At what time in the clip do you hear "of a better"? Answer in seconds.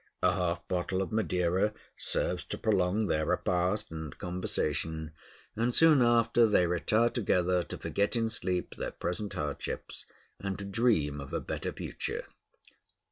11.21-11.71